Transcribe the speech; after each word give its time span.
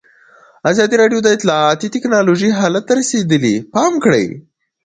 ازادي 0.71 0.95
راډیو 1.01 1.19
د 1.23 1.27
اطلاعاتی 1.35 1.87
تکنالوژي 1.95 2.49
حالت 2.59 2.83
ته 2.87 2.93
رسېدلي 2.99 3.55
پام 3.75 3.93
کړی. 4.03 4.25